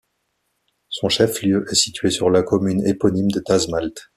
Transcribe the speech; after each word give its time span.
Son 0.89 1.09
chef-lieu 1.09 1.63
est 1.71 1.75
situé 1.75 2.09
sur 2.09 2.31
la 2.31 2.41
commune 2.41 2.81
éponyme 2.87 3.29
de 3.29 3.39
Tazmalt. 3.39 4.07